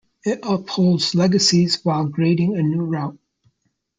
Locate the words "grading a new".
2.07-2.81